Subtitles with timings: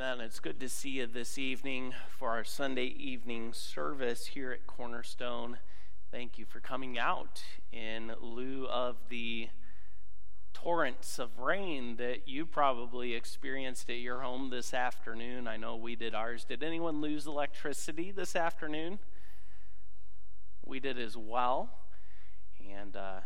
[0.00, 0.22] Amen.
[0.22, 5.58] It's good to see you this evening for our Sunday evening service here at Cornerstone.
[6.10, 9.50] Thank you for coming out in lieu of the
[10.54, 15.46] torrents of rain that you probably experienced at your home this afternoon.
[15.46, 16.46] I know we did ours.
[16.48, 19.00] Did anyone lose electricity this afternoon?
[20.64, 21.68] We did as well.
[22.74, 23.20] And uh,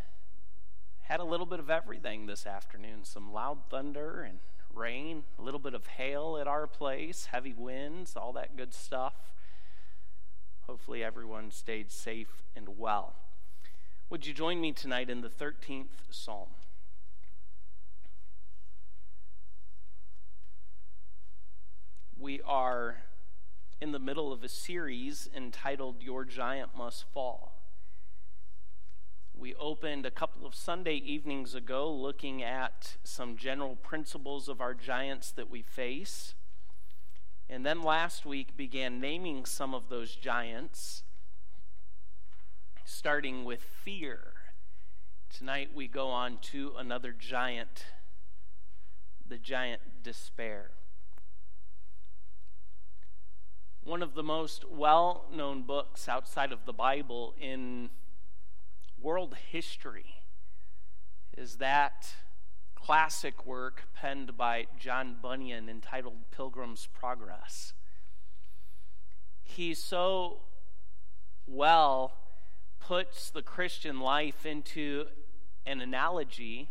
[1.02, 4.40] had a little bit of everything this afternoon some loud thunder and
[4.74, 9.14] rain, a little bit of hail at our place, heavy winds, all that good stuff.
[10.66, 13.14] Hopefully, everyone stayed safe and well.
[14.10, 16.48] Would you join me tonight in the 13th Psalm?
[22.18, 22.98] We are
[23.80, 27.53] in the middle of a series entitled Your Giant Must Fall.
[29.36, 34.74] We opened a couple of Sunday evenings ago looking at some general principles of our
[34.74, 36.34] giants that we face.
[37.50, 41.02] And then last week began naming some of those giants,
[42.84, 44.34] starting with fear.
[45.28, 47.86] Tonight we go on to another giant,
[49.28, 50.70] the giant despair.
[53.82, 57.90] One of the most well known books outside of the Bible in
[59.04, 60.22] world history
[61.36, 62.08] is that
[62.74, 67.74] classic work penned by John Bunyan entitled Pilgrim's Progress.
[69.42, 70.38] He so
[71.46, 72.14] well
[72.80, 75.04] puts the Christian life into
[75.66, 76.70] an analogy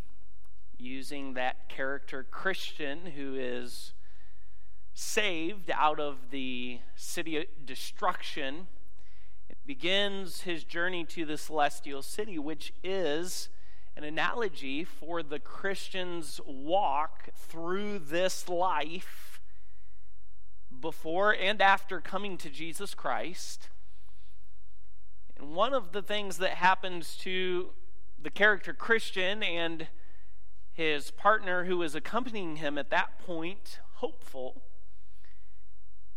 [0.79, 3.93] using that character Christian who is
[4.95, 8.65] saved out of the city of destruction
[9.65, 13.49] begins his journey to the celestial city, which is
[13.95, 19.39] an analogy for the Christian's walk through this life
[20.81, 23.69] before and after coming to Jesus Christ.
[25.37, 27.69] And one of the things that happens to
[28.21, 29.87] the character Christian and
[30.71, 34.63] his partner who is accompanying him at that point, hopeful,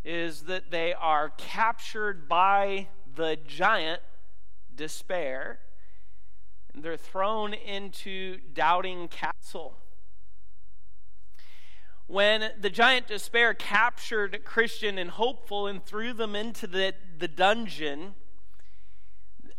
[0.02, 4.00] is that they are captured by the giant
[4.74, 5.58] despair.
[6.72, 9.78] And they're thrown into doubting castle.
[12.06, 18.14] When the giant despair captured Christian and hopeful and threw them into the, the dungeon,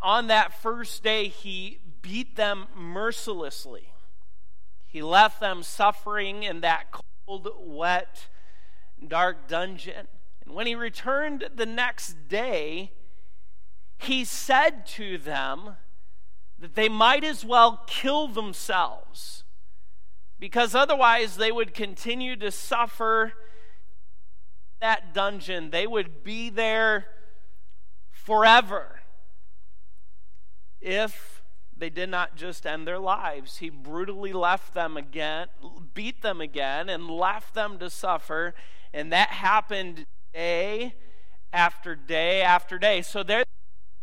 [0.01, 3.91] on that first day, he beat them mercilessly.
[4.85, 6.85] He left them suffering in that
[7.25, 8.27] cold, wet,
[9.05, 10.07] dark dungeon.
[10.45, 12.91] And when he returned the next day,
[13.97, 15.77] he said to them
[16.59, 19.43] that they might as well kill themselves
[20.39, 23.33] because otherwise they would continue to suffer
[24.79, 25.71] that dungeon.
[25.71, 27.07] They would be there
[28.11, 29.01] forever
[30.79, 31.41] if
[31.75, 33.57] they did not just end their lives.
[33.57, 35.47] He brutally left them again,
[35.93, 38.53] beat them again, and left them to suffer.
[38.93, 40.95] And that happened day
[41.51, 43.01] after day after day.
[43.01, 43.43] So there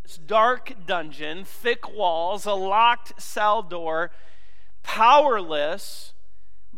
[0.04, 4.10] this dark dungeon, thick walls, a locked cell door,
[4.82, 6.12] powerless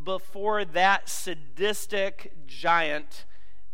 [0.03, 3.25] before that sadistic giant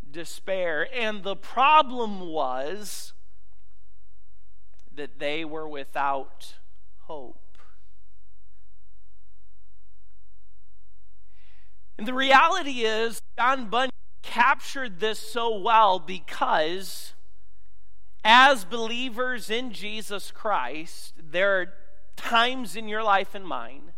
[0.09, 0.87] despair.
[0.93, 3.13] And the problem was
[4.93, 6.55] that they were without
[7.03, 7.37] hope.
[11.95, 13.91] And the reality is, John Bunyan
[14.23, 17.13] captured this so well because
[18.23, 21.73] as believers in Jesus Christ, there are
[22.15, 23.91] times in your life and mine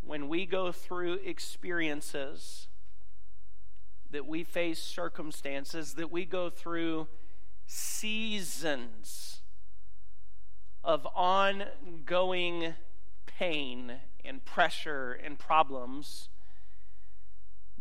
[0.00, 2.68] when we go through experiences,
[4.10, 7.06] that we face circumstances, that we go through
[7.66, 9.42] seasons
[10.82, 12.74] of ongoing
[13.26, 13.92] pain
[14.24, 16.30] and pressure and problems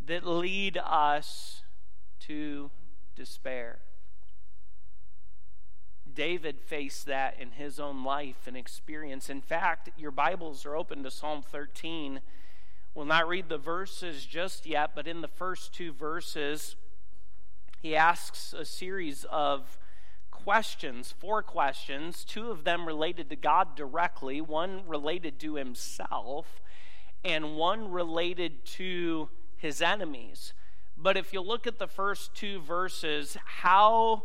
[0.06, 1.62] that lead us
[2.20, 2.70] to
[3.16, 3.80] despair.
[6.18, 9.30] David faced that in his own life and experience.
[9.30, 12.22] In fact, your Bibles are open to Psalm 13.
[12.96, 16.76] We'll not read the verses just yet, but in the first two verses,
[17.84, 19.78] he asks a series of
[20.32, 26.64] questions, four questions, two of them related to God directly, one related to himself,
[27.24, 30.54] and one related to his enemies.
[30.98, 34.24] But if you look at the first two verses, how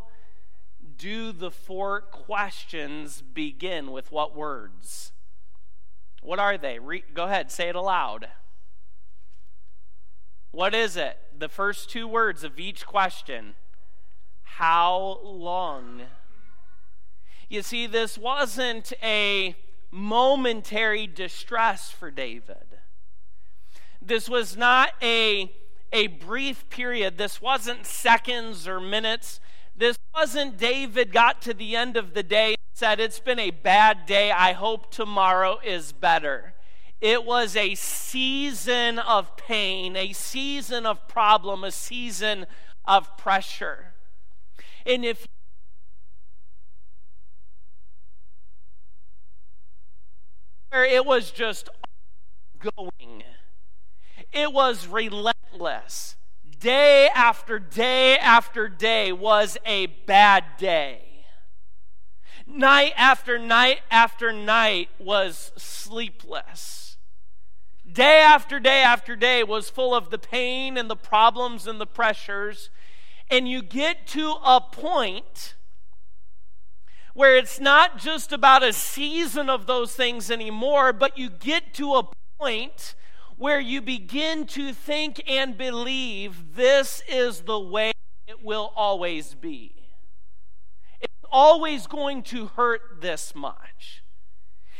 [0.97, 5.11] do the four questions begin with what words?
[6.21, 6.79] What are they?
[6.79, 8.29] Re- go ahead, say it aloud.
[10.51, 11.17] What is it?
[11.37, 13.55] The first two words of each question
[14.43, 16.03] How long?
[17.49, 19.55] You see, this wasn't a
[19.91, 22.79] momentary distress for David.
[24.01, 25.51] This was not a,
[25.91, 27.17] a brief period.
[27.17, 29.39] This wasn't seconds or minutes.
[29.75, 33.51] This wasn't David got to the end of the day and said, It's been a
[33.51, 34.31] bad day.
[34.31, 36.53] I hope tomorrow is better.
[37.01, 42.45] It was a season of pain, a season of problem, a season
[42.85, 43.93] of pressure.
[44.85, 45.27] And if
[50.71, 51.69] it was just
[52.59, 53.23] going,
[54.31, 56.15] it was relentless.
[56.63, 61.01] Day after day after day was a bad day.
[62.47, 66.83] Night after night after night was sleepless
[67.93, 71.85] day after day after day was full of the pain and the problems and the
[71.85, 72.69] pressures.
[73.29, 75.55] And you get to a point
[77.13, 81.93] where it's not just about a season of those things anymore, but you get to
[81.93, 82.07] a
[82.39, 82.95] point
[83.37, 87.91] where you begin to think and believe this is the way
[88.27, 89.75] it will always be.
[91.01, 94.03] It's always going to hurt this much.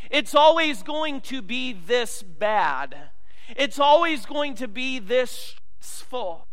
[0.09, 2.95] It's always going to be this bad.
[3.55, 6.47] It's always going to be this stressful.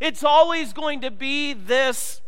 [0.00, 2.20] It's always going to be this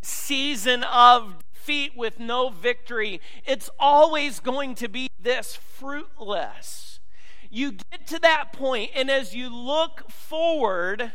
[0.00, 3.20] season of defeat with no victory.
[3.44, 6.95] It's always going to be this fruitless.
[7.50, 11.12] You get to that point, and as you look forward,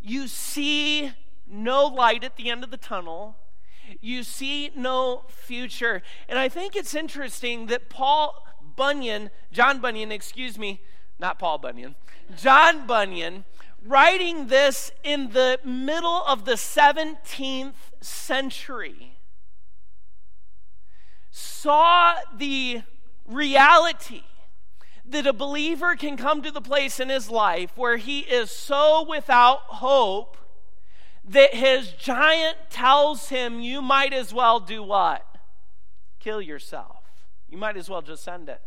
[0.00, 1.12] you see
[1.46, 3.36] no light at the end of the tunnel
[4.00, 6.02] you see no future.
[6.28, 8.46] And I think it's interesting that Paul
[8.76, 10.80] Bunyan, John Bunyan, excuse me,
[11.18, 11.94] not Paul Bunyan,
[12.36, 13.44] John Bunyan,
[13.84, 19.18] writing this in the middle of the 17th century,
[21.30, 22.82] saw the
[23.26, 24.22] reality
[25.06, 29.04] that a believer can come to the place in his life where he is so
[29.08, 30.36] without hope
[31.26, 35.24] that his giant tells him, You might as well do what?
[36.20, 37.02] Kill yourself.
[37.48, 38.60] You might as well just send it.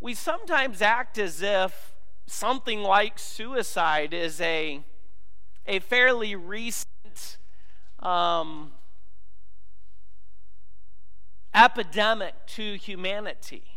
[0.00, 1.94] We sometimes act as if
[2.26, 4.82] something like suicide is a,
[5.66, 7.38] a fairly recent
[8.00, 8.72] um,
[11.54, 13.75] epidemic to humanity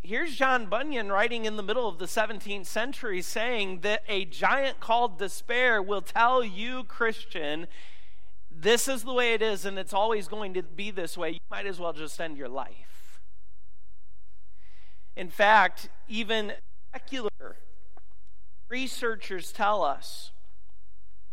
[0.00, 4.80] here's John Bunyan writing in the middle of the 17th century saying that a giant
[4.80, 7.66] called despair will tell you, Christian,
[8.50, 11.30] this is the way it is and it's always going to be this way.
[11.30, 13.20] You might as well just end your life.
[15.16, 16.52] In fact, even
[16.92, 17.56] secular
[18.68, 20.32] researchers tell us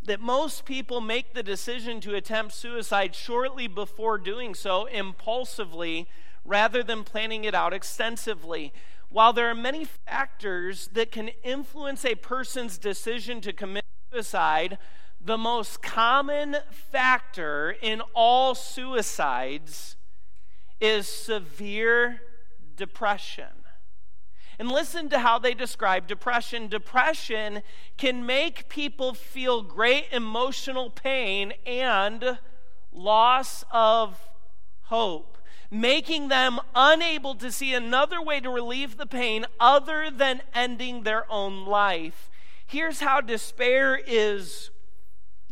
[0.06, 6.08] that most people make the decision to attempt suicide shortly before doing so impulsively
[6.44, 8.74] rather than planning it out extensively.
[9.10, 14.78] While there are many factors that can influence a person's decision to commit suicide,
[15.22, 19.96] the most common factor in all suicides
[20.82, 22.22] is severe
[22.76, 23.63] depression.
[24.60, 26.68] And listen to how they describe depression.
[26.68, 27.64] Depression
[27.98, 32.38] can make people feel great emotional pain and
[32.92, 34.30] loss of
[34.84, 35.34] hope
[35.74, 41.30] making them unable to see another way to relieve the pain other than ending their
[41.32, 42.30] own life.
[42.68, 44.70] Here's how despair is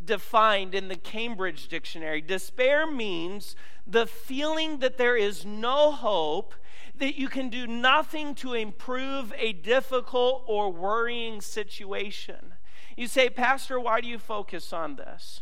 [0.05, 3.55] defined in the Cambridge Dictionary despair means
[3.85, 6.55] the feeling that there is no hope,
[6.95, 12.53] that you can do nothing to improve a difficult or worrying situation.
[12.95, 15.41] You say, Pastor, why do you focus on this?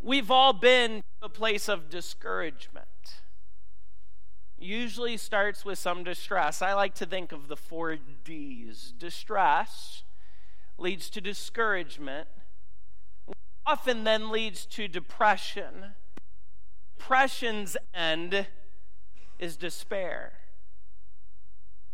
[0.00, 2.86] We've all been to a place of discouragement
[4.60, 6.62] usually starts with some distress.
[6.62, 8.92] I like to think of the four D's.
[8.96, 10.04] Distress
[10.78, 12.28] leads to discouragement,
[13.66, 15.94] often then leads to depression.
[16.98, 18.46] Depression's end
[19.38, 20.32] is despair.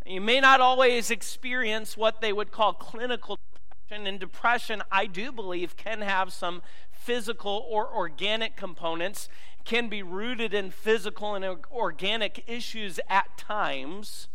[0.05, 5.33] You may not always experience what they would call clinical depression, and depression, I do
[5.33, 9.29] believe, can have some physical or organic components
[9.65, 14.29] can be rooted in physical and organic issues at times.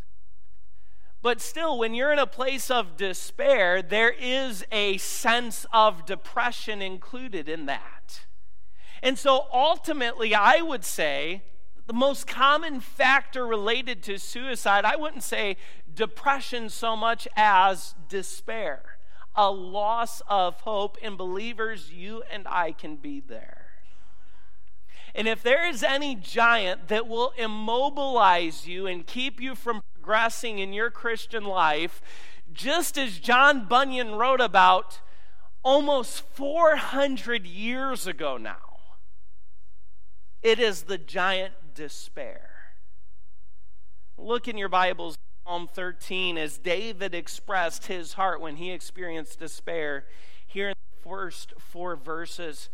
[1.21, 6.81] But still, when you're in a place of despair, there is a sense of depression
[6.81, 8.21] included in that.
[9.03, 11.43] And so ultimately, I would say
[11.85, 15.57] the most common factor related to suicide, I wouldn't say
[15.93, 18.97] depression so much as despair,
[19.35, 20.97] a loss of hope.
[20.99, 23.67] In believers, you and I can be there.
[25.13, 30.57] And if there is any giant that will immobilize you and keep you from progressing
[30.57, 32.01] in your Christian life,
[32.51, 34.99] just as John Bunyan wrote about
[35.63, 38.79] almost 400 years ago now,
[40.41, 42.49] it is the giant despair.
[44.17, 50.05] Look in your Bibles, Psalm 13, as David expressed his heart when he experienced despair.
[50.47, 52.69] Here in the first four verses,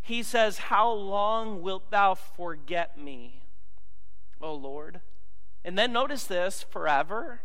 [0.00, 3.44] he says, How long wilt thou forget me,
[4.40, 5.00] O Lord?
[5.64, 7.40] And then notice this forever.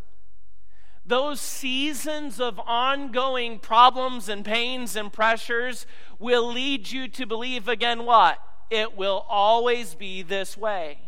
[1.06, 5.86] Those seasons of ongoing problems and pains and pressures
[6.20, 8.40] will lead you to believe again what?
[8.70, 11.00] It will always be this way.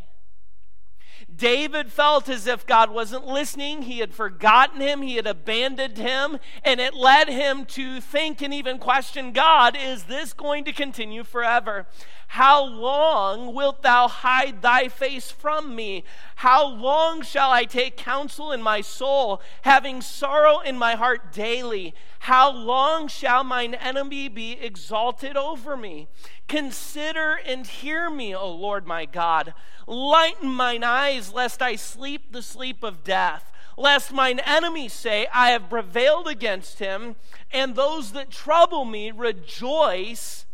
[1.33, 3.83] David felt as if God wasn't listening.
[3.83, 5.01] He had forgotten him.
[5.01, 6.39] He had abandoned him.
[6.63, 11.23] And it led him to think and even question God, is this going to continue
[11.23, 11.87] forever?
[12.33, 16.03] How long wilt thou hide thy face from me?
[16.35, 21.95] How long shall I take counsel in my soul, having sorrow in my heart daily?
[22.19, 26.07] How long shall mine enemy be exalted over me?
[26.47, 29.55] Consider and hear me, O Lord my God.
[29.87, 35.51] Lighten mine eyes, lest I sleep the sleep of death lest mine enemies say, I
[35.51, 37.15] have prevailed against him,
[37.49, 40.45] and those that trouble me rejoice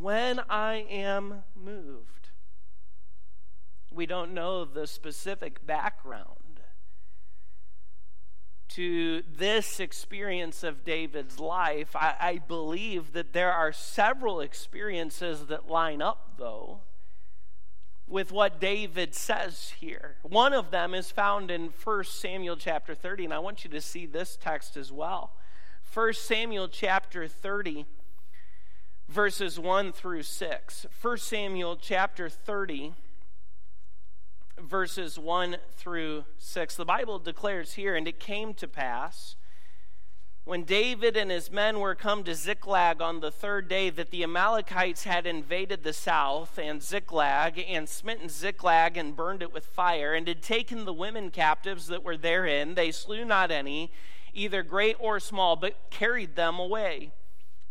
[0.00, 2.30] when I am moved.
[3.92, 6.60] We don't know the specific background
[8.70, 11.96] to this experience of David's life.
[11.96, 16.80] I, I, believe that there are several experiences that line up, though,
[18.06, 20.16] with what David says here.
[20.22, 23.80] One of them is found in 1 Samuel chapter 30, and I want you to
[23.80, 25.32] see this text as well.
[25.94, 27.86] 1 Samuel chapter 30
[29.08, 30.86] verses 1 through 6.
[31.00, 32.92] 1 Samuel chapter 30,
[34.60, 36.76] verses 1 through 6.
[36.76, 39.36] The Bible declares here, and it came to pass
[40.44, 44.22] when David and his men were come to Ziklag on the third day that the
[44.22, 50.14] Amalekites had invaded the south and Ziklag and smitten Ziklag and burned it with fire
[50.14, 52.74] and had taken the women captives that were therein.
[52.76, 53.90] They slew not any,
[54.32, 57.12] either great or small, but carried them away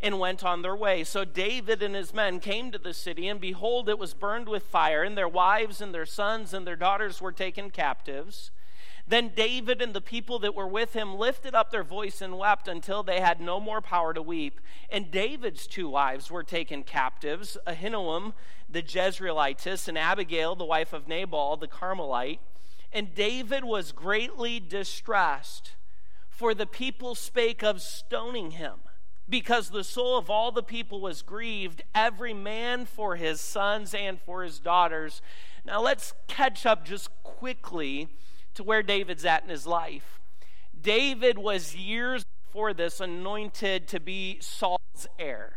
[0.01, 1.03] and went on their way.
[1.03, 4.63] So David and his men came to the city, and behold, it was burned with
[4.63, 8.51] fire, and their wives and their sons and their daughters were taken captives.
[9.07, 12.67] Then David and the people that were with him lifted up their voice and wept
[12.67, 14.59] until they had no more power to weep.
[14.89, 18.33] And David's two wives were taken captives Ahinoam,
[18.69, 22.41] the Jezreelitess, and Abigail, the wife of Nabal, the Carmelite.
[22.91, 25.75] And David was greatly distressed,
[26.29, 28.73] for the people spake of stoning him
[29.29, 34.19] because the soul of all the people was grieved, every man for his sons and
[34.21, 35.21] for his daughters.
[35.65, 38.07] Now let's catch up just quickly
[38.53, 40.19] to where David's at in his life.
[40.79, 45.53] David was years before this anointed to be Saul's heir.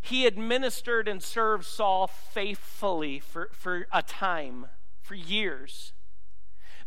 [0.00, 4.66] He administered and served Saul faithfully for, for a time,
[5.00, 5.92] for years.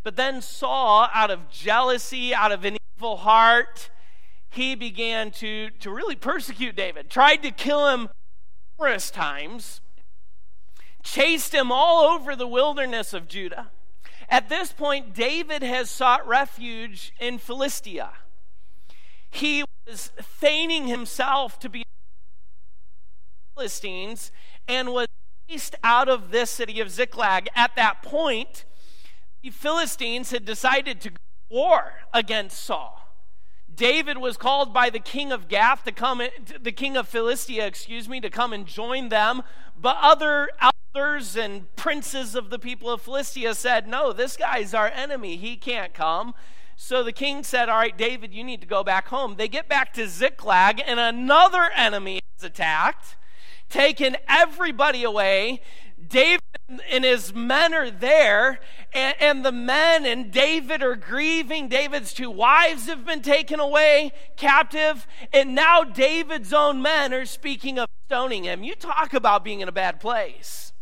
[0.04, 3.90] But then Saul, out of jealousy, out of an evil heart,
[4.52, 8.10] he began to, to really persecute David, tried to kill him
[8.78, 9.80] numerous times,
[11.04, 13.72] chased him all over the wilderness of Judah.
[14.28, 18.12] At this point, David has sought refuge in Philistia.
[19.30, 21.86] He was feigning himself to be
[23.56, 24.34] Philistines
[24.68, 25.08] and was
[25.50, 27.48] chased out of this city of Ziklag.
[27.56, 28.66] At that point,
[29.42, 33.01] the Philistines had decided to go to war against Saul.
[33.76, 36.22] David was called by the king of Gath to come,
[36.60, 39.44] the king of Philistia, excuse me, to come and join them.
[39.80, 44.88] But other elders and princes of the people of Philistia said, No, this guy's our
[44.88, 45.38] enemy.
[45.38, 46.34] He can't come.
[46.76, 49.36] So the king said, All right, David, you need to go back home.
[49.38, 53.16] They get back to Ziklag, and another enemy is attacked,
[53.70, 55.62] taken everybody away.
[56.12, 56.42] David
[56.92, 58.60] and his men are there,
[58.94, 61.68] and, and, the men and David are grieving.
[61.68, 67.80] David's two wives have been taken away captive, and now David's own men are speaking
[67.80, 68.64] of stoning him.
[68.64, 70.74] You talk about being in a bad place.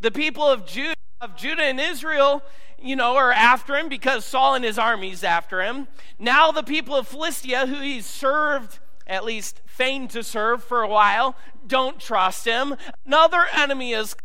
[0.00, 2.42] The people of Judah, of Judah and Israel,
[2.80, 5.86] you know, are after him because Saul and his armies after him.
[6.18, 10.88] Now the people of Philistia, who he's served, at least feigned to serve for a
[10.88, 11.36] while,
[11.66, 12.76] don't trust him.
[13.06, 14.16] Another enemy is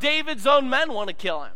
[0.00, 1.52] David's own men want to kill him.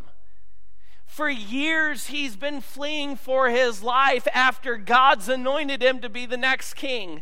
[1.06, 6.38] For years, he's been fleeing for his life after God's anointed him to be the
[6.38, 7.20] next king.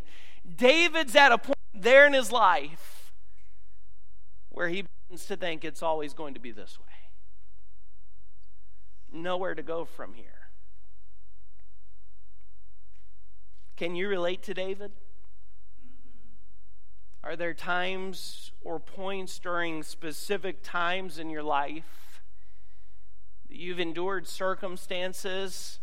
[0.55, 3.11] David's at a point there in his life
[4.49, 6.85] where he begins to think it's always going to be this way.
[9.11, 10.25] Nowhere to go from here.
[13.75, 14.91] Can you relate to David?
[17.23, 22.21] Are there times or points during specific times in your life
[23.47, 25.79] that you've endured circumstances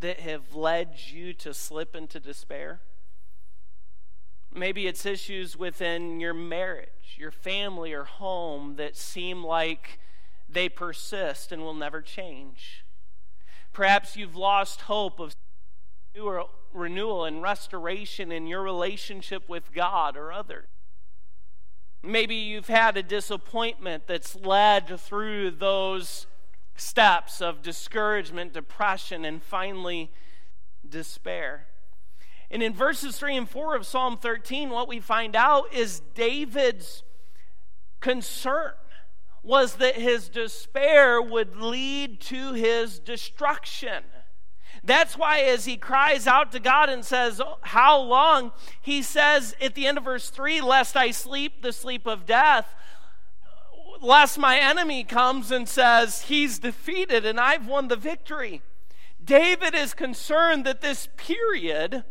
[0.00, 2.80] that have led you to slip into despair?
[4.54, 9.98] Maybe it's issues within your marriage, your family, or home that seem like
[10.48, 12.84] they persist and will never change.
[13.72, 15.34] Perhaps you've lost hope of
[16.74, 20.66] renewal and restoration in your relationship with God or others.
[22.02, 26.26] Maybe you've had a disappointment that's led through those
[26.74, 30.10] steps of discouragement, depression, and finally
[30.88, 31.66] despair.
[32.50, 37.02] And in verses 3 and 4 of Psalm 13, what we find out is David's
[38.00, 38.72] concern
[39.42, 44.04] was that his despair would lead to his destruction.
[44.84, 48.52] That's why, as he cries out to God and says, How long?
[48.80, 52.74] He says at the end of verse 3, Lest I sleep the sleep of death,
[54.00, 58.62] lest my enemy comes and says, He's defeated and I've won the victory.
[59.24, 62.04] David is concerned that this period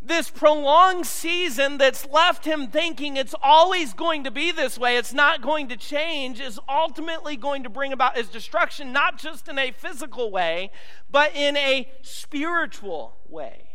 [0.00, 5.12] this prolonged season that's left him thinking it's always going to be this way, it's
[5.12, 9.58] not going to change, is ultimately going to bring about his destruction, not just in
[9.58, 10.70] a physical way,
[11.10, 13.68] but in a spiritual way.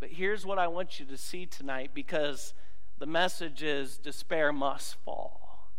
[0.00, 2.54] But here's what I want you to see tonight because
[2.98, 5.70] the message is despair must fall.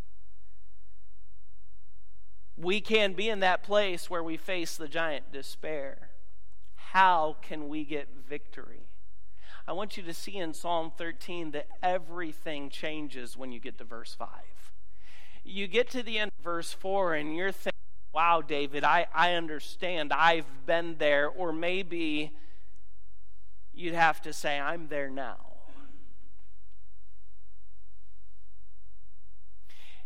[2.56, 6.13] We can be in that place where we face the giant despair
[6.94, 8.86] how can we get victory?
[9.68, 13.84] I want you to see in Psalm 13 that everything changes when you get to
[13.84, 14.28] verse 5.
[15.44, 17.72] You get to the end of verse 4 and you're thinking,
[18.14, 20.14] wow, David, I, I understand.
[20.14, 21.28] I've been there.
[21.28, 22.32] Or maybe
[23.74, 25.38] you'd have to say, I'm there now.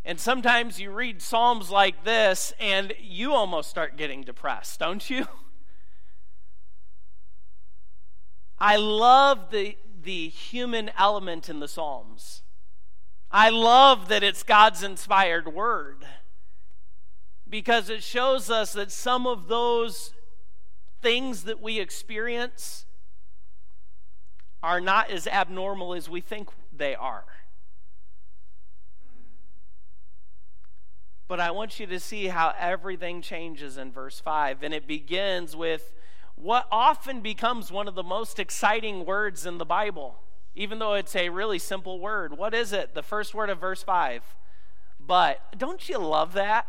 [0.06, 5.28] And sometimes you read Psalms like this and you almost start getting depressed, don't you?
[8.60, 12.42] I love the, the human element in the Psalms.
[13.32, 16.06] I love that it's God's inspired word
[17.50, 20.14] because it shows us that some of those
[21.02, 22.86] things that we experience
[24.64, 27.26] are not as abnormal as we think they are.
[31.28, 34.64] But I want you to see how everything changes in verse 5.
[34.64, 35.94] And it begins with
[36.38, 40.20] what often becomes one of the most exciting words in the Bible,
[40.56, 42.38] even though it's a really simple word.
[42.38, 42.94] What is it?
[42.94, 44.22] The first word of verse 5.
[45.00, 46.68] But don't you love that?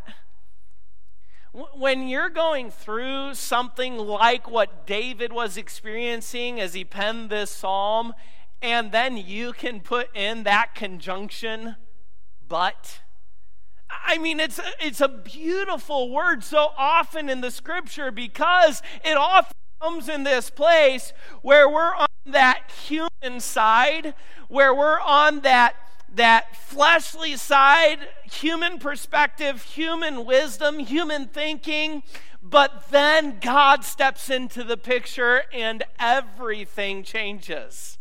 [1.53, 8.15] When you're going through something like what David was experiencing as he penned this psalm,
[8.63, 11.77] and then you can put in that conjunction,
[12.49, 13.01] but.
[13.91, 19.17] I mean, it's a, it's a beautiful word so often in the scripture because it
[19.17, 24.15] often comes in this place where we're on that human side,
[24.49, 25.75] where we're on that
[26.15, 32.03] that fleshly side, human perspective, human wisdom, human thinking,
[32.43, 37.99] but then God steps into the picture and everything changes.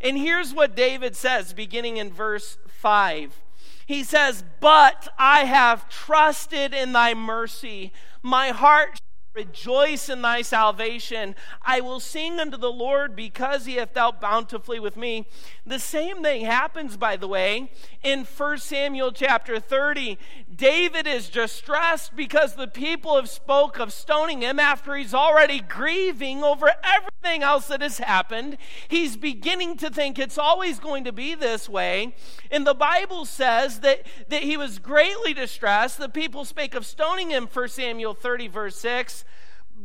[0.00, 3.40] And here's what David says beginning in verse 5.
[3.86, 7.92] He says, But I have trusted in thy mercy.
[8.22, 8.98] My heart
[9.34, 11.34] Rejoice in thy salvation.
[11.60, 15.26] I will sing unto the Lord because he hath dealt bountifully with me.
[15.66, 17.72] The same thing happens, by the way,
[18.04, 20.18] in 1 Samuel chapter 30.
[20.54, 26.44] David is distressed because the people have spoke of stoning him after he's already grieving
[26.44, 28.56] over everything else that has happened.
[28.86, 32.14] He's beginning to think it's always going to be this way.
[32.52, 35.98] And the Bible says that, that he was greatly distressed.
[35.98, 39.23] The people spake of stoning him, 1 Samuel 30, verse 6.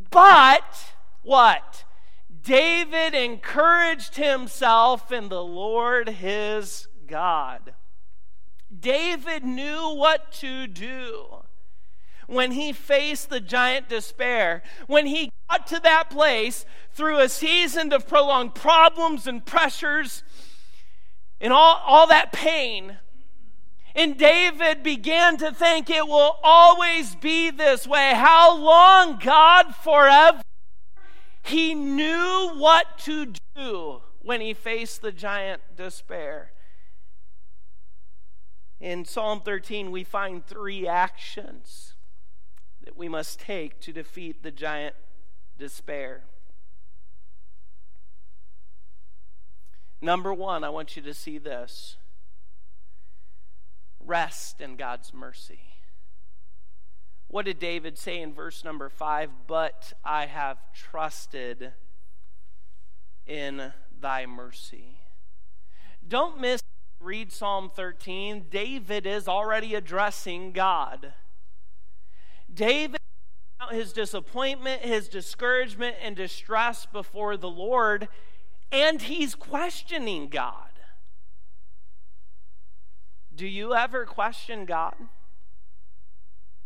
[0.10, 1.84] But what?
[2.42, 7.74] David encouraged himself in the Lord his God.
[8.78, 11.44] David knew what to do
[12.28, 17.92] when he faced the giant despair, when he got to that place through a season
[17.92, 20.24] of prolonged problems and pressures
[21.42, 22.98] and all, all that pain.
[24.00, 28.14] And David began to think it will always be this way.
[28.16, 29.76] How long, God?
[29.76, 30.42] Forever.
[31.44, 36.54] He knew what to do when he faced the giant despair.
[38.80, 41.96] In Psalm 13, we find three actions
[42.86, 44.96] that we must take to defeat the giant
[45.58, 46.24] despair.
[50.02, 51.98] Number one, I want you to see this
[54.10, 55.60] rest in God's mercy.
[57.28, 59.30] What did David say in verse number five?
[59.48, 61.74] But I have trusted
[63.28, 64.98] in thy mercy.
[66.06, 66.62] Don't miss,
[67.00, 68.48] read Psalm 13.
[68.50, 71.14] David is already addressing God.
[72.52, 73.00] David
[73.72, 78.08] his disappointment, his discouragement, and distress before the Lord,
[78.72, 80.69] and he's questioning God.
[83.40, 84.96] Do you ever question God?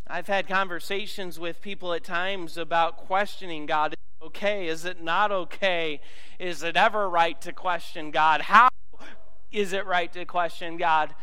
[0.07, 3.93] I've had conversations with people at times about questioning God.
[3.93, 4.67] Is it okay?
[4.67, 6.01] Is it not okay?
[6.39, 8.41] Is it ever right to question God?
[8.41, 8.69] How
[9.51, 11.13] is it right to question God?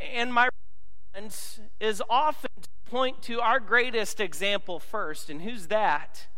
[0.00, 0.48] And my
[1.12, 5.28] response is often to point to our greatest example first.
[5.28, 6.28] And who's that?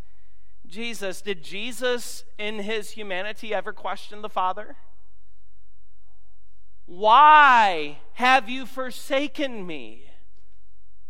[0.67, 1.23] Jesus.
[1.23, 4.75] Did Jesus, in his humanity, ever question the Father?
[6.87, 10.05] Why have you forsaken me?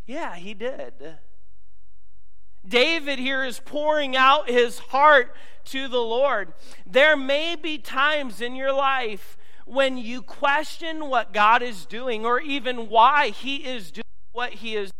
[0.06, 1.18] Yeah, he did.
[2.66, 5.34] David here is pouring out his heart
[5.66, 6.52] to the Lord.
[6.86, 9.36] There may be times in your life
[9.66, 14.76] when you question what God is doing or even why he is doing what he
[14.76, 14.90] is.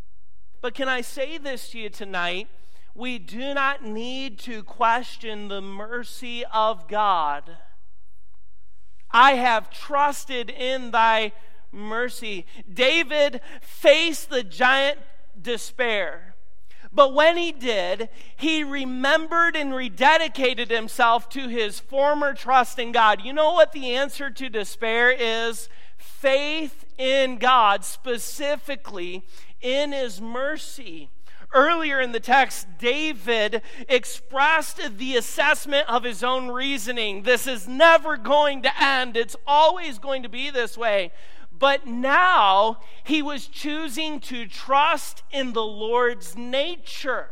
[0.60, 2.48] But can I say this to you tonight?
[2.94, 7.58] We do not need to question the mercy of God.
[9.16, 11.32] I have trusted in thy
[11.72, 12.44] mercy.
[12.70, 14.98] David faced the giant
[15.40, 16.34] despair.
[16.92, 23.24] But when he did, he remembered and rededicated himself to his former trust in God.
[23.24, 25.70] You know what the answer to despair is?
[25.96, 29.24] Faith in God, specifically
[29.62, 31.08] in his mercy.
[31.56, 37.22] Earlier in the text, David expressed the assessment of his own reasoning.
[37.22, 41.12] This is never going to end, it's always going to be this way.
[41.58, 47.28] But now he was choosing to trust in the Lord's nature,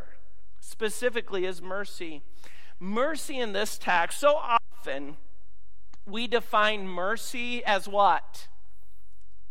[0.59, 2.23] specifically his mercy.
[2.79, 5.17] Mercy in this text, so often
[6.07, 8.47] we define mercy as what?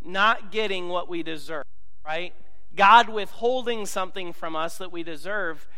[0.02, 1.64] Not getting what we deserve,
[2.04, 2.34] right?
[2.76, 5.68] God withholding something from us that we deserve.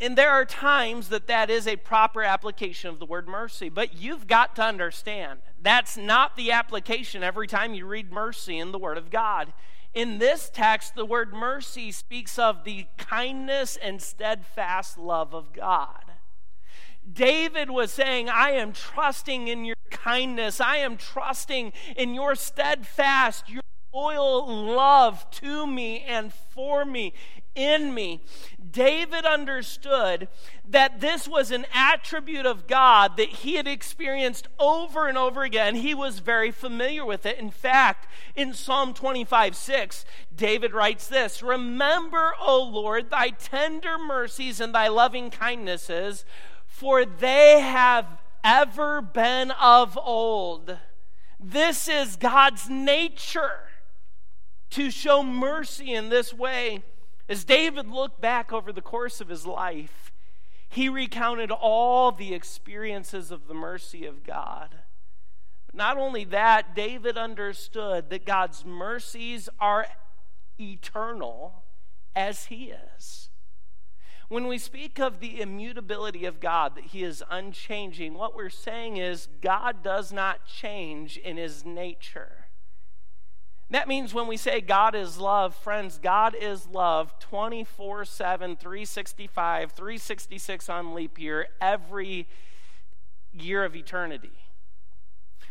[0.00, 3.94] And there are times that that is a proper application of the word mercy, but
[3.94, 8.78] you've got to understand that's not the application every time you read mercy in the
[8.78, 9.52] Word of God.
[9.94, 16.02] In this text, the word mercy speaks of the kindness and steadfast love of God.
[17.10, 20.60] David was saying, I am trusting in your kindness.
[20.60, 23.62] I am trusting in your steadfast, your
[23.94, 27.12] loyal love to me and for me,
[27.54, 28.20] in me.
[28.70, 30.26] David understood
[30.68, 35.76] that this was an attribute of God that he had experienced over and over again.
[35.76, 37.38] He was very familiar with it.
[37.38, 40.04] In fact, in Psalm 25 6,
[40.34, 46.24] David writes this Remember, O Lord, thy tender mercies and thy loving kindnesses,
[46.66, 48.06] for they have
[48.42, 50.78] ever been of old.
[51.38, 53.68] This is God's nature
[54.74, 56.82] to show mercy in this way.
[57.28, 60.12] As David looked back over the course of his life,
[60.68, 64.74] he recounted all the experiences of the mercy of God.
[65.66, 69.86] But not only that, David understood that God's mercies are
[70.58, 71.62] eternal
[72.16, 73.30] as he is.
[74.28, 78.96] When we speak of the immutability of God, that He is unchanging, what we're saying
[78.96, 82.43] is God does not change in His nature.
[83.74, 89.72] That means when we say God is love, friends, God is love 24 7, 365,
[89.72, 92.28] 366 on leap year, every
[93.32, 94.30] year of eternity.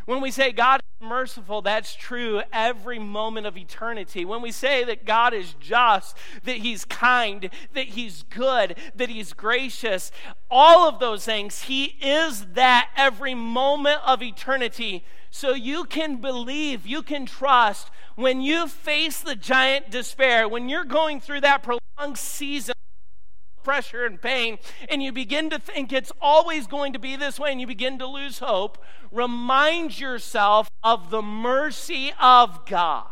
[0.06, 4.24] When we say God merciful, that's true every moment of eternity.
[4.24, 9.32] When we say that God is just, that He's kind, that He's good, that He's
[9.32, 10.10] gracious,
[10.50, 15.04] all of those things, He is that every moment of eternity.
[15.30, 20.84] So you can believe, you can trust when you face the giant despair, when you're
[20.84, 22.74] going through that prolonged season
[23.64, 27.50] pressure and pain, and you begin to think it's always going to be this way,
[27.50, 28.78] and you begin to lose hope,
[29.10, 33.08] remind yourself of the mercy of God.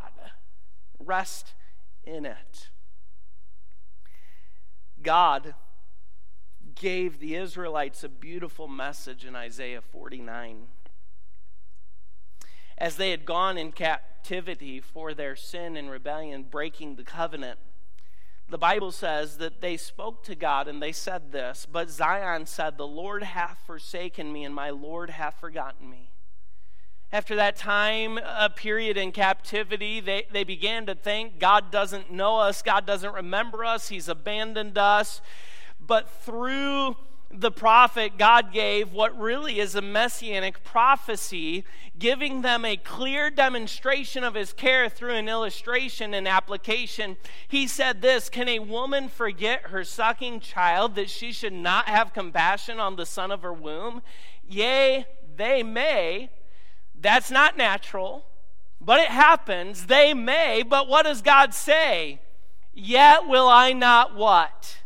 [1.00, 1.54] Rest
[2.04, 2.68] in it.
[5.02, 5.54] God
[6.74, 10.68] gave the Israelites a beautiful message in Isaiah 49.
[12.78, 17.58] As they had gone in captivity for their sin and rebellion, breaking the covenant,
[18.52, 22.76] the Bible says that they spoke to God and they said this, but Zion said,
[22.76, 26.10] The Lord hath forsaken me, and my Lord hath forgotten me.
[27.10, 32.36] After that time, a period in captivity, they, they began to think God doesn't know
[32.36, 35.22] us, God doesn't remember us, He's abandoned us.
[35.80, 36.96] But through
[37.32, 41.64] the prophet, God gave what really is a messianic prophecy,
[41.98, 47.16] giving them a clear demonstration of his care through an illustration and application.
[47.48, 52.12] He said this Can a woman forget her sucking child that she should not have
[52.12, 54.02] compassion on the son of her womb?
[54.46, 56.30] Yea, they may.
[57.00, 58.24] That's not natural,
[58.80, 59.86] but it happens.
[59.86, 62.20] They may, but what does God say?
[62.74, 64.81] Yet will I not what?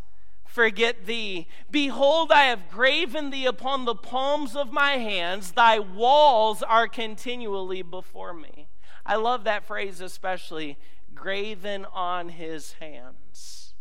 [0.57, 1.47] Forget thee.
[1.71, 7.83] Behold, I have graven thee upon the palms of my hands, thy walls are continually
[7.83, 8.67] before me.
[9.05, 10.79] I love that phrase especially
[11.15, 13.75] graven on his hands.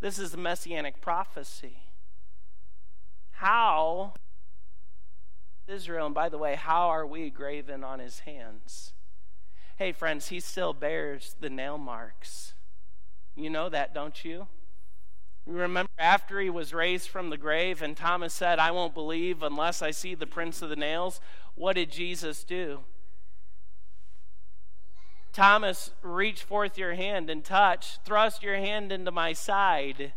[0.00, 1.78] This is the messianic prophecy.
[3.30, 4.12] How,
[5.66, 8.92] Israel, and by the way, how are we graven on his hands?
[9.76, 12.52] Hey, friends, he still bears the nail marks.
[13.34, 14.48] You know that, don't you?
[15.48, 19.80] Remember, after he was raised from the grave, and Thomas said, I won't believe unless
[19.80, 21.22] I see the prints of the nails,
[21.54, 22.80] what did Jesus do?
[25.32, 30.12] Thomas, reach forth your hand and touch, thrust your hand into my side.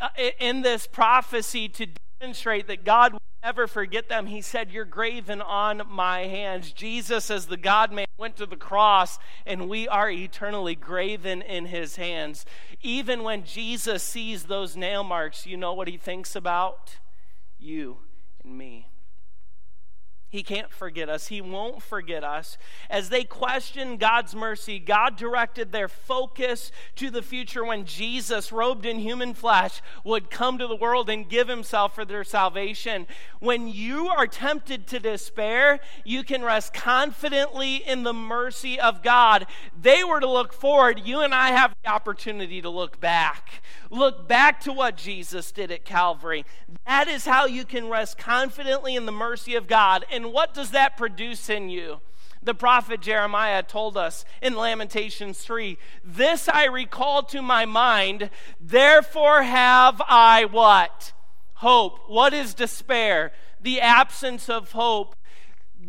[0.00, 0.08] Uh,
[0.40, 1.86] in this prophecy, to
[2.18, 4.26] demonstrate that God never forget them.
[4.26, 6.72] He said, You're graven on my hands.
[6.72, 11.66] Jesus, as the God man, went to the cross, and we are eternally graven in
[11.66, 12.44] his hands.
[12.82, 16.98] Even when Jesus sees those nail marks, you know what he thinks about?
[17.58, 17.98] You
[18.44, 18.88] and me.
[20.30, 21.26] He can't forget us.
[21.26, 22.56] He won't forget us.
[22.88, 28.86] As they questioned God's mercy, God directed their focus to the future when Jesus, robed
[28.86, 33.08] in human flesh, would come to the world and give himself for their salvation.
[33.40, 39.46] When you are tempted to despair, you can rest confidently in the mercy of God.
[39.80, 41.00] They were to look forward.
[41.04, 43.62] You and I have the opportunity to look back.
[43.90, 46.44] Look back to what Jesus did at Calvary.
[46.86, 50.04] That is how you can rest confidently in the mercy of God.
[50.10, 52.00] And what does that produce in you?
[52.42, 59.42] The prophet Jeremiah told us in Lamentations 3 This I recall to my mind, therefore
[59.42, 61.12] have I what?
[61.54, 61.98] Hope.
[62.08, 63.32] What is despair?
[63.60, 65.14] The absence of hope.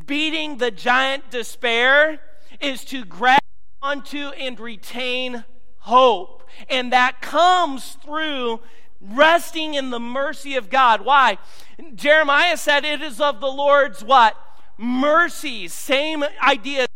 [0.05, 2.19] Beating the giant despair
[2.59, 3.39] is to grab
[3.81, 5.45] onto and retain
[5.79, 6.43] hope.
[6.69, 8.59] And that comes through
[9.01, 11.01] resting in the mercy of God.
[11.01, 11.37] Why?
[11.95, 14.35] Jeremiah said it is of the Lord's what?
[14.77, 15.73] Mercies.
[15.73, 16.87] Same idea.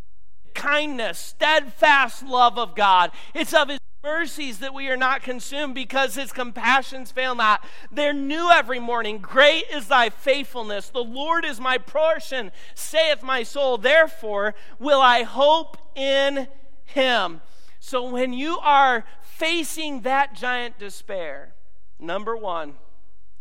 [0.53, 3.11] Kindness, steadfast love of God.
[3.33, 7.65] It's of his mercies that we are not consumed because his compassions fail not.
[7.91, 9.17] They're new every morning.
[9.17, 10.89] Great is thy faithfulness.
[10.89, 13.77] The Lord is my portion, saith my soul.
[13.77, 16.47] Therefore will I hope in
[16.85, 17.41] him.
[17.79, 21.55] So when you are facing that giant despair,
[21.99, 22.73] Number one,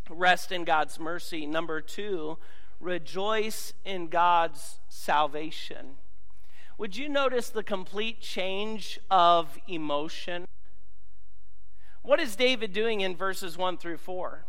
[0.08, 1.46] rest in God's mercy.
[1.46, 2.38] Number two,
[2.80, 5.96] rejoice in God's salvation.
[6.78, 10.46] Would you notice the complete change of emotion?
[12.02, 14.44] What is David doing in verses 1 through 4?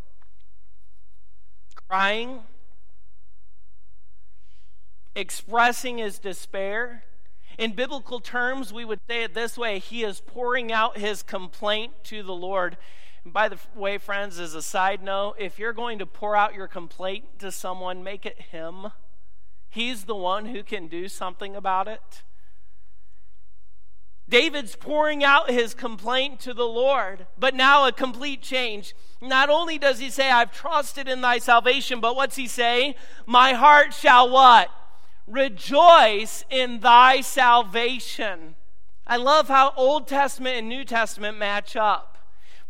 [1.88, 2.40] Crying,
[5.16, 7.04] expressing his despair.
[7.58, 11.94] In biblical terms, we would say it this way He is pouring out his complaint
[12.06, 12.76] to the Lord.
[13.26, 16.68] By the way, friends, as a side note, if you're going to pour out your
[16.68, 18.92] complaint to someone, make it him.
[19.68, 22.22] He's the one who can do something about it.
[24.30, 28.96] David's pouring out his complaint to the Lord, but now a complete change.
[29.22, 32.96] Not only does he say, I've trusted in thy salvation, but what's he say?
[33.26, 34.70] My heart shall what?
[35.28, 38.56] Rejoice in thy salvation.
[39.08, 42.15] I love how Old Testament and New Testament match up.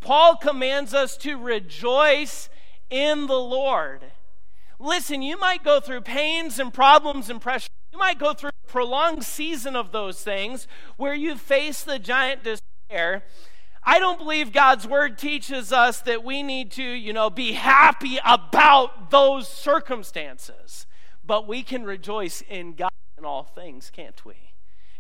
[0.05, 2.47] Paul commands us to rejoice
[2.91, 4.03] in the Lord.
[4.79, 7.69] Listen, you might go through pains and problems and pressure.
[7.91, 12.43] You might go through a prolonged season of those things where you face the giant
[12.43, 13.23] despair.
[13.83, 18.19] I don't believe God's word teaches us that we need to, you know, be happy
[18.23, 20.85] about those circumstances.
[21.25, 24.35] But we can rejoice in God in all things, can't we?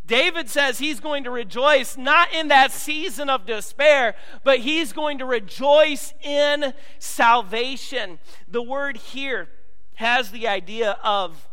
[0.05, 5.17] David says he's going to rejoice not in that season of despair, but he's going
[5.17, 8.19] to rejoice in salvation.
[8.47, 9.49] The word here
[9.95, 11.49] has the idea of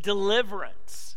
[0.00, 1.16] deliverance.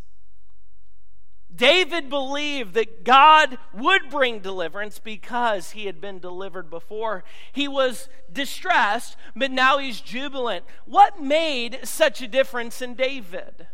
[1.54, 7.24] David believed that God would bring deliverance because he had been delivered before.
[7.52, 10.64] He was distressed, but now he's jubilant.
[10.86, 13.68] What made such a difference in David?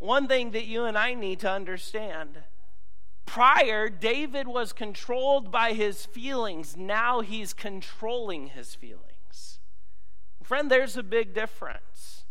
[0.00, 2.38] One thing that you and I need to understand.
[3.26, 6.74] Prior, David was controlled by his feelings.
[6.74, 9.60] Now he's controlling his feelings.
[10.42, 12.24] Friend, there's a big difference.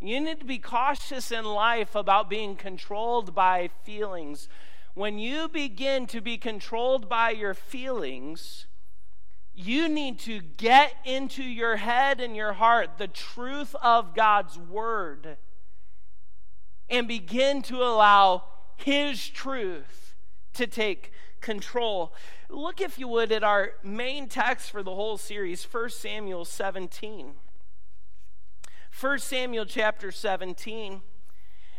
[0.00, 4.48] You need to be cautious in life about being controlled by feelings.
[4.94, 8.66] When you begin to be controlled by your feelings,
[9.54, 15.38] you need to get into your head and your heart the truth of God's word
[16.94, 18.44] and begin to allow
[18.76, 20.14] His truth
[20.54, 22.14] to take control.
[22.48, 27.32] Look, if you would, at our main text for the whole series, 1 Samuel 17.
[29.00, 31.02] 1 Samuel chapter 17.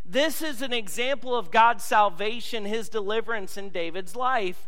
[0.03, 4.67] This is an example of God's salvation, his deliverance in David's life.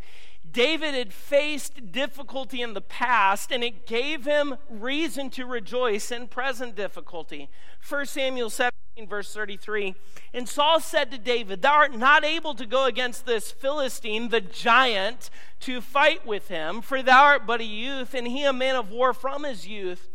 [0.57, 6.27] David had faced difficulty in the past, and it gave him reason to rejoice in
[6.27, 7.47] present difficulty.
[7.87, 9.93] 1 Samuel 17, verse 33.
[10.33, 14.41] And Saul said to David, Thou art not able to go against this Philistine, the
[14.41, 18.75] giant, to fight with him, for thou art but a youth, and he a man
[18.75, 20.09] of war from his youth.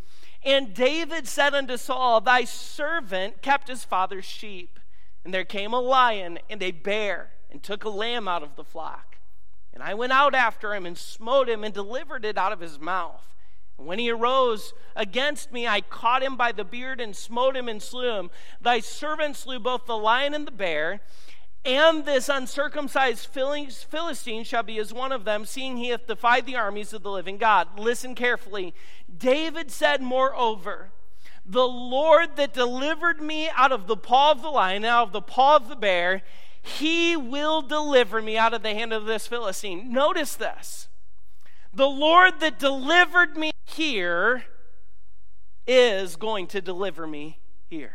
[0.45, 4.81] And David said unto Saul, Thy servant kept his father's sheep.
[5.25, 8.65] And there came a lion and a bear and took a lamb out of the
[8.65, 9.12] flock.
[9.75, 12.79] And I went out after him and smote him and delivered it out of his
[12.79, 13.35] mouth.
[13.79, 17.69] And when he arose against me, I caught him by the beard and smote him
[17.69, 18.31] and slew him.
[18.61, 21.01] Thy servant slew both the lion and the bear.
[21.65, 26.57] And this uncircumcised Philistine shall be as one of them, seeing he hath defied the
[26.57, 27.79] armies of the living God.
[27.79, 28.75] Listen carefully.
[29.17, 30.91] David said, Moreover,
[31.47, 35.23] the Lord that delivered me out of the paw of the lion, out of the
[35.23, 36.23] paw of the bear,
[36.63, 39.93] he will deliver me out of the hand of this Philistine.
[39.93, 40.89] Notice this.
[41.75, 44.45] The Lord that delivered me here
[45.67, 47.93] is going to deliver me here.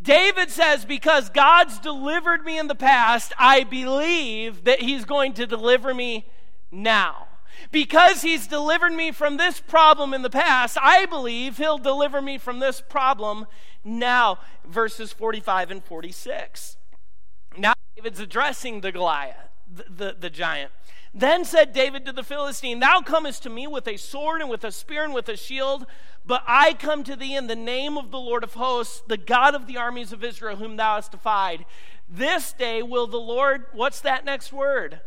[0.00, 5.46] David says, Because God's delivered me in the past, I believe that He's going to
[5.46, 6.26] deliver me
[6.70, 7.28] now.
[7.70, 12.38] Because He's delivered me from this problem in the past, I believe He'll deliver me
[12.38, 13.46] from this problem
[13.84, 14.38] now.
[14.66, 16.76] Verses 45 and 46.
[17.56, 19.36] Now David's addressing the Goliath,
[19.72, 20.70] the, the, the giant.
[21.16, 24.64] Then said David to the Philistine, Thou comest to me with a sword and with
[24.64, 25.86] a spear and with a shield,
[26.26, 29.54] but I come to thee in the name of the Lord of hosts, the God
[29.54, 31.66] of the armies of Israel, whom thou hast defied.
[32.08, 35.00] This day will the Lord, what's that next word?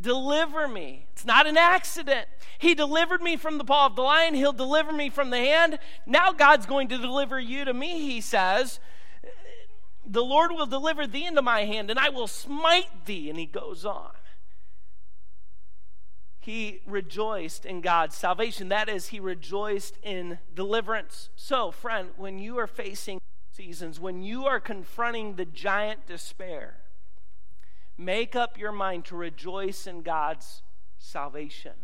[0.00, 1.06] Deliver me.
[1.12, 2.28] It's not an accident.
[2.58, 4.34] He delivered me from the paw of the lion.
[4.34, 5.80] He'll deliver me from the hand.
[6.06, 8.78] Now God's going to deliver you to me, he says.
[10.08, 13.28] The Lord will deliver thee into my hand, and I will smite thee.
[13.28, 14.12] And he goes on
[16.48, 18.70] he rejoiced in God's salvation.
[18.70, 21.28] That is, he rejoiced in deliverance.
[21.36, 23.20] So, friend, when you are facing
[23.52, 26.76] seasons, when you are confronting the giant despair,
[27.98, 30.62] make up your mind to rejoice in God's
[30.96, 31.74] salvation.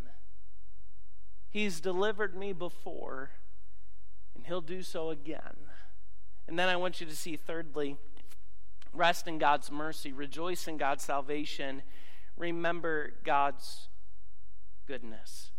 [1.47, 3.33] He's delivered me before,
[4.33, 5.57] and he'll do so again.
[6.47, 7.99] And then I want you to see, thirdly,
[8.95, 11.83] rest in God's mercy, rejoice in God's salvation,
[12.37, 13.89] remember God's
[14.87, 15.51] goodness.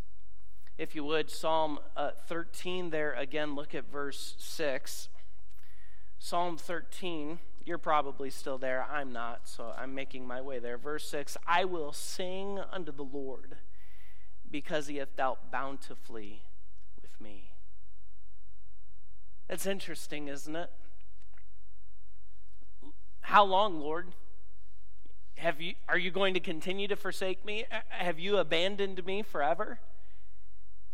[0.78, 5.08] If you would, Psalm uh, 13, there again, look at verse 6.
[6.18, 8.86] Psalm 13, you're probably still there.
[8.90, 10.78] I'm not, so I'm making my way there.
[10.78, 13.56] Verse 6 I will sing unto the Lord
[14.50, 16.42] because he hath dealt bountifully
[17.00, 17.52] with me.
[19.48, 20.70] That's interesting, isn't it?
[23.26, 24.06] How long, Lord?
[25.34, 27.64] Have you, are you going to continue to forsake me?
[27.72, 29.80] Uh, have you abandoned me forever?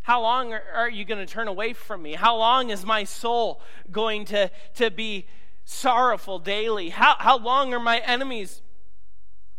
[0.01, 2.15] How long are, are you going to turn away from me?
[2.15, 3.61] How long is my soul
[3.91, 5.27] going to, to be
[5.67, 6.89] sorrowful daily?
[6.89, 8.63] How, how long are my enemies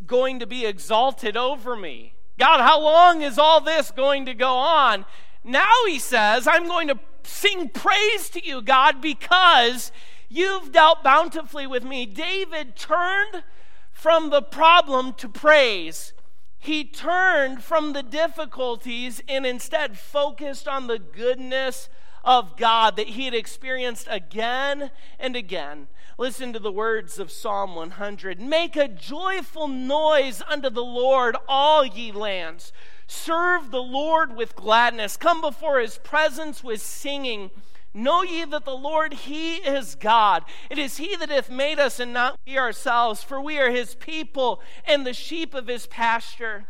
[0.07, 2.15] going to be exalted over me?
[2.39, 5.05] God, how long is all this going to go on?
[5.43, 9.91] Now he says, I'm going to sing praise to you, God, because
[10.33, 12.05] you've dealt bountifully with me.
[12.05, 13.43] David turned
[13.91, 16.13] from the problem to praise.
[16.57, 21.89] He turned from the difficulties and instead focused on the goodness
[22.23, 25.87] of God that he had experienced again and again.
[26.17, 31.85] Listen to the words of Psalm 100 Make a joyful noise unto the Lord, all
[31.85, 32.71] ye lands.
[33.07, 35.17] Serve the Lord with gladness.
[35.17, 37.51] Come before his presence with singing.
[37.93, 40.43] Know ye that the Lord, He is God.
[40.69, 43.95] It is He that hath made us and not we ourselves, for we are His
[43.95, 46.65] people and the sheep of His pasture.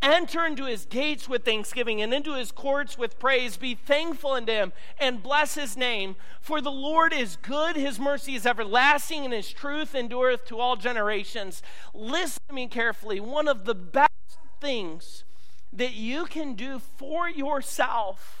[0.00, 3.56] Enter into his gates with thanksgiving and into his courts with praise.
[3.56, 6.14] Be thankful unto him and bless his name.
[6.40, 10.76] For the Lord is good, his mercy is everlasting, and his truth endureth to all
[10.76, 11.62] generations.
[11.92, 13.18] Listen to me carefully.
[13.18, 15.24] One of the best things
[15.72, 18.37] that you can do for yourself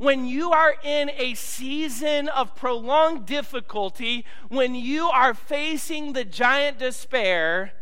[0.00, 6.78] when you are in a season of prolonged difficulty, when you are facing the giant
[6.78, 7.74] despair,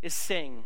[0.00, 0.62] is sing.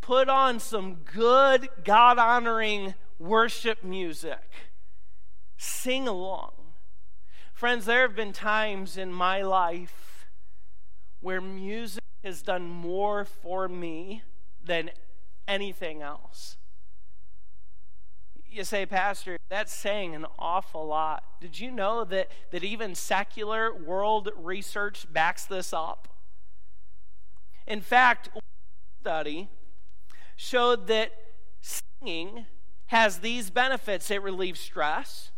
[0.00, 4.70] Put on some good, God honoring worship music.
[5.56, 6.52] Sing along.
[7.52, 10.28] Friends, there have been times in my life
[11.18, 14.22] where music has done more for me
[14.64, 14.90] than
[15.48, 16.58] anything else.
[18.50, 21.22] You say, Pastor, that's saying an awful lot.
[21.40, 26.08] Did you know that, that even secular world research backs this up?
[27.66, 28.42] In fact, one
[29.00, 29.48] study
[30.34, 31.12] showed that
[31.60, 32.46] singing
[32.86, 35.30] has these benefits it relieves stress,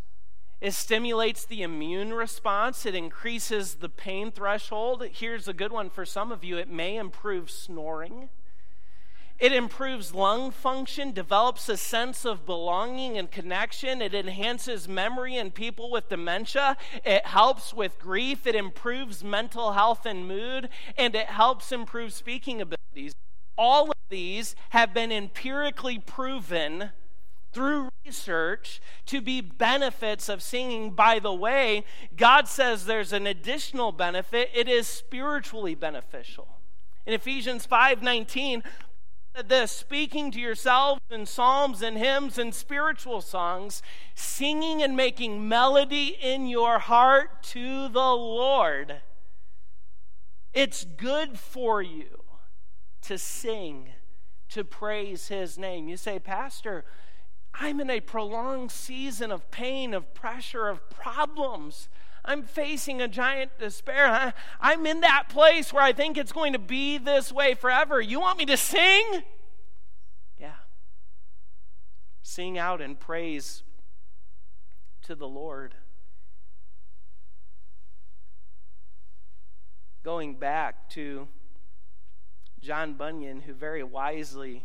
[0.62, 5.04] it stimulates the immune response, it increases the pain threshold.
[5.12, 8.30] Here's a good one for some of you it may improve snoring.
[9.42, 14.00] It improves lung function, develops a sense of belonging and connection.
[14.00, 16.76] It enhances memory in people with dementia.
[17.04, 18.46] It helps with grief.
[18.46, 20.68] It improves mental health and mood.
[20.96, 23.14] And it helps improve speaking abilities.
[23.58, 26.90] All of these have been empirically proven
[27.52, 30.92] through research to be benefits of singing.
[30.92, 31.84] By the way,
[32.16, 34.50] God says there's an additional benefit.
[34.54, 36.46] It is spiritually beneficial.
[37.04, 38.62] In Ephesians 5:19,
[39.46, 43.82] this speaking to yourselves in psalms and hymns and spiritual songs,
[44.14, 49.00] singing and making melody in your heart to the Lord.
[50.52, 52.24] It's good for you
[53.02, 53.88] to sing,
[54.50, 55.88] to praise his name.
[55.88, 56.84] You say, Pastor,
[57.54, 61.88] I'm in a prolonged season of pain, of pressure, of problems.
[62.24, 64.32] I'm facing a giant despair.
[64.60, 68.00] I'm in that place where I think it's going to be this way forever.
[68.00, 69.22] You want me to sing?
[70.38, 70.54] Yeah.
[72.22, 73.64] Sing out in praise
[75.02, 75.74] to the Lord.
[80.04, 81.26] Going back to
[82.60, 84.64] John Bunyan, who very wisely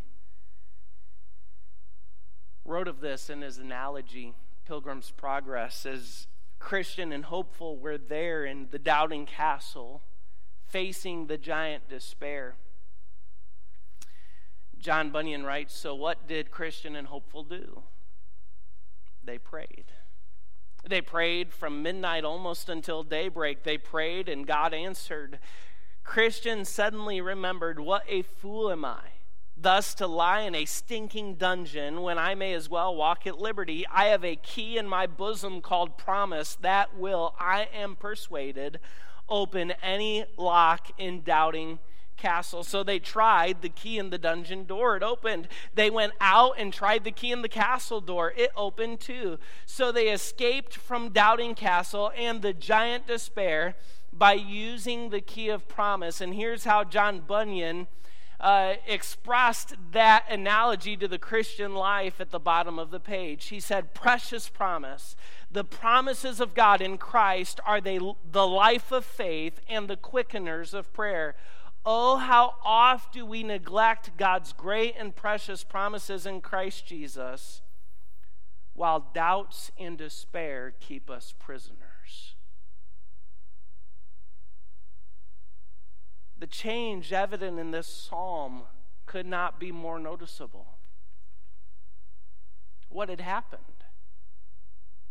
[2.64, 4.34] wrote of this in his analogy,
[4.64, 6.28] Pilgrim's Progress, as
[6.58, 10.02] Christian and hopeful were there in the doubting castle,
[10.66, 12.56] facing the giant despair.
[14.78, 17.82] John Bunyan writes So, what did Christian and hopeful do?
[19.24, 19.86] They prayed.
[20.88, 23.64] They prayed from midnight almost until daybreak.
[23.64, 25.38] They prayed, and God answered.
[26.04, 29.17] Christian suddenly remembered, What a fool am I!
[29.60, 33.84] Thus, to lie in a stinking dungeon when I may as well walk at liberty.
[33.92, 38.78] I have a key in my bosom called promise that will, I am persuaded,
[39.28, 41.80] open any lock in doubting
[42.16, 42.62] castle.
[42.62, 44.96] So they tried the key in the dungeon door.
[44.96, 45.48] It opened.
[45.74, 48.32] They went out and tried the key in the castle door.
[48.36, 49.38] It opened too.
[49.66, 53.74] So they escaped from doubting castle and the giant despair
[54.12, 56.20] by using the key of promise.
[56.20, 57.88] And here's how John Bunyan
[58.40, 63.46] uh, expressed that analogy to the Christian life at the bottom of the page.
[63.46, 65.16] He said, Precious promise.
[65.50, 70.74] The promises of God in Christ are they, the life of faith and the quickeners
[70.74, 71.34] of prayer.
[71.84, 77.62] Oh, how oft do we neglect God's great and precious promises in Christ Jesus
[78.78, 81.87] while doubts and despair keep us prisoners.
[86.38, 88.62] The change evident in this psalm
[89.06, 90.66] could not be more noticeable.
[92.88, 93.62] What had happened?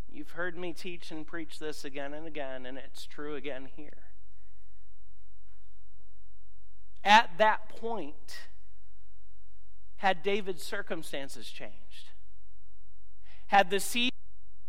[0.10, 4.04] You've heard me teach and preach this again and again, and it's true again here.
[7.04, 8.48] At that point,
[9.98, 12.12] had David's circumstances changed?
[13.48, 14.12] Had the sea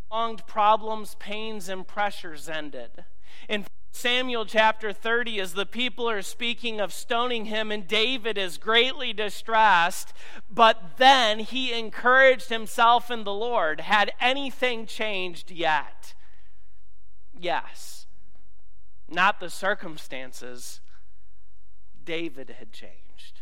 [0.09, 3.05] prolonged problems, pains, and pressures ended?
[3.49, 3.65] In
[3.99, 9.13] Samuel chapter 30, as the people are speaking of stoning him, and David is greatly
[9.13, 10.13] distressed,
[10.49, 13.81] but then he encouraged himself in the Lord.
[13.81, 16.15] Had anything changed yet?
[17.37, 18.07] Yes.
[19.09, 20.81] Not the circumstances.
[22.05, 23.41] David had changed.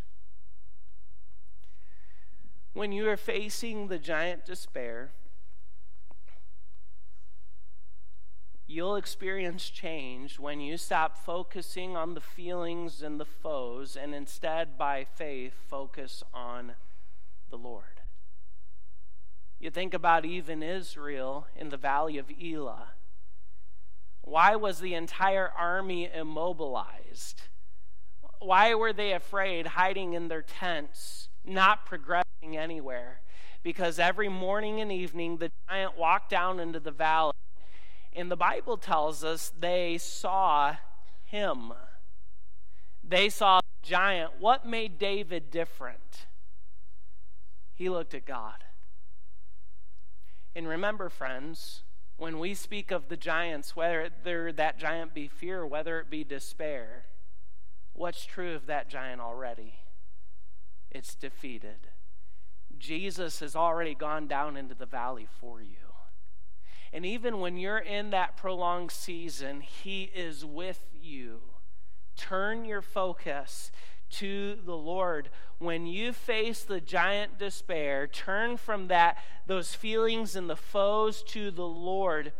[2.73, 5.13] When you are facing the giant despair,
[8.69, 14.77] You'll experience change when you stop focusing on the feelings and the foes and instead,
[14.77, 16.73] by faith, focus on
[17.49, 18.01] the Lord.
[19.61, 22.89] You think about even Israel in the valley of Elah.
[24.23, 27.43] Why was the entire army immobilized?
[28.41, 33.21] Why were they afraid, hiding in their tents, not progressing anywhere?
[33.63, 37.33] Because every morning and evening the giant walked down into the valley
[38.17, 40.77] and the Bible tells us they saw
[41.25, 41.73] him.
[43.05, 44.41] They saw the giant.
[44.41, 46.27] What made David different?
[47.75, 48.65] He looked at God.
[50.57, 51.83] And remember, friends,
[52.17, 57.05] when we speak of the giants, whether that giant be fear, whether it be despair,
[57.93, 59.75] what's true of that giant already?
[60.91, 61.89] It's defeated.
[62.79, 65.86] Jesus has already gone down into the valley for you.
[66.97, 71.41] And even when you're in that prolonged season, He is with you.
[72.17, 73.71] Turn your focus
[74.13, 75.29] to the Lord.
[75.59, 81.51] When you face the giant despair, turn from that those feelings and the foes to
[81.51, 82.33] the Lord.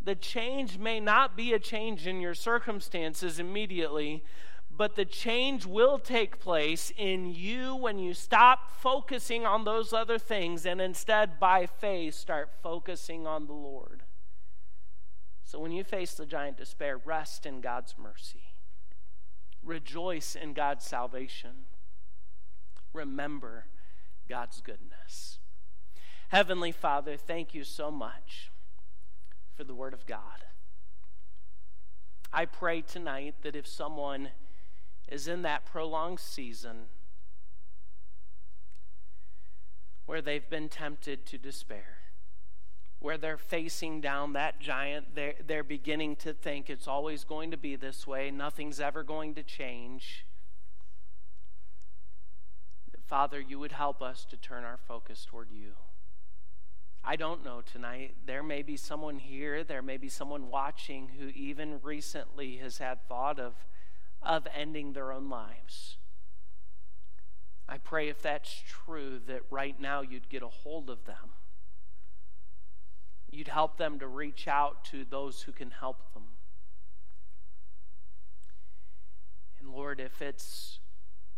[0.00, 4.22] The change may not be a change in your circumstances immediately,
[4.76, 10.18] but the change will take place in you when you stop focusing on those other
[10.18, 14.02] things and instead, by faith, start focusing on the Lord.
[15.44, 18.54] So when you face the giant despair, rest in God's mercy,
[19.62, 21.66] rejoice in God's salvation,
[22.92, 23.66] remember
[24.28, 25.38] God's goodness.
[26.28, 28.50] Heavenly Father, thank you so much
[29.54, 30.44] for the Word of God.
[32.32, 34.30] I pray tonight that if someone
[35.08, 36.86] is in that prolonged season
[40.06, 41.98] where they've been tempted to despair,
[42.98, 47.56] where they're facing down that giant, they're, they're beginning to think it's always going to
[47.56, 50.26] be this way, nothing's ever going to change.
[53.06, 55.72] Father, you would help us to turn our focus toward you.
[57.06, 58.14] I don't know tonight.
[58.24, 63.06] There may be someone here, there may be someone watching who even recently has had
[63.06, 63.52] thought of
[64.24, 65.96] of ending their own lives.
[67.68, 71.30] I pray if that's true, that right now you'd get a hold of them.
[73.30, 76.24] You'd help them to reach out to those who can help them.
[79.58, 80.78] And Lord, if it's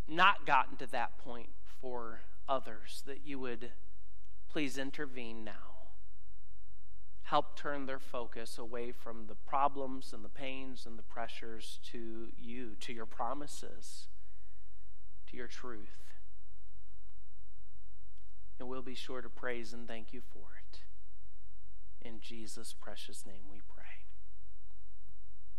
[0.09, 3.71] not gotten to that point for others, that you would
[4.49, 5.76] please intervene now
[7.27, 12.29] help turn their focus away from the problems and the pains and the pressures to
[12.39, 14.07] you, to your promises,
[15.29, 16.05] to your truth.
[18.61, 20.79] And we'll be sure to praise and thank you for it.
[22.07, 24.07] In Jesus' precious name we pray.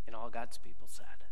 [0.07, 1.27] And all God's people said,